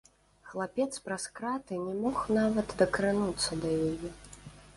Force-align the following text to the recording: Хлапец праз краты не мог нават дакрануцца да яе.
Хлапец 0.51 0.87
праз 1.09 1.27
краты 1.39 1.77
не 1.83 1.93
мог 2.01 2.17
нават 2.39 2.67
дакрануцца 2.81 3.51
да 3.65 3.69
яе. 3.91 4.09